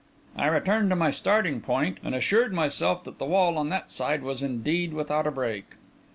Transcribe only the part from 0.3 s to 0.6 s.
I